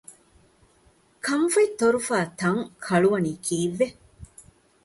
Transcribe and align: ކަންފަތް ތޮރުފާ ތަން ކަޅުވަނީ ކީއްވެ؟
ކަންފަތް 1.25 1.75
ތޮރުފާ 1.79 2.17
ތަން 2.39 2.63
ކަޅުވަނީ 2.85 3.31
ކީއްވެ؟ 3.45 3.87